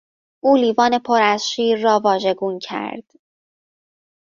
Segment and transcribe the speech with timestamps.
[0.43, 3.03] او لیوان پر از شیر را واژگون کرد.